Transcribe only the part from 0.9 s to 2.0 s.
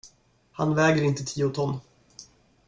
inte tio ton.